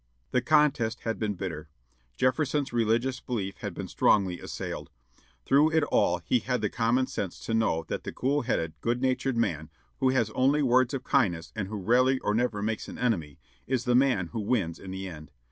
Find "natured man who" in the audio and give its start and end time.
8.99-10.09